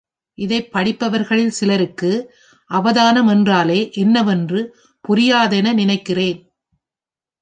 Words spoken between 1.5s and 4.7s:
சிலருக்கு அவதானம் என்றாலே என்னவென்று